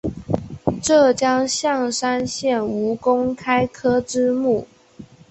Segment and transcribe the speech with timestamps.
[0.81, 4.67] 浙江象山县吴公开科之墓